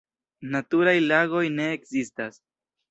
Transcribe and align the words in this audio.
Naturaj 0.55 0.95
lagoj 1.11 1.45
ne 1.61 1.71
ekzistas. 1.79 2.45